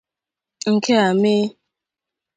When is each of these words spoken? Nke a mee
Nke 0.73 0.93
a 1.05 1.09
mee 1.21 1.45